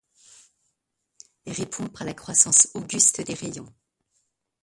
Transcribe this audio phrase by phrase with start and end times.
[1.45, 3.71] Répond par la croissance auguste des rayons.